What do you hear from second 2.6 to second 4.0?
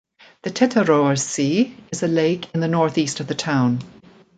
north-east of the town.